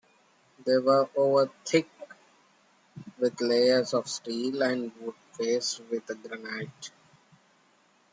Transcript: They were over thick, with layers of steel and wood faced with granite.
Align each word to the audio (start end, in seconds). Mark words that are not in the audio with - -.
They 0.65 0.79
were 0.79 1.07
over 1.15 1.51
thick, 1.63 1.87
with 3.19 3.39
layers 3.39 3.93
of 3.93 4.07
steel 4.09 4.63
and 4.63 4.91
wood 4.99 5.13
faced 5.37 5.81
with 5.91 6.07
granite. 6.23 6.89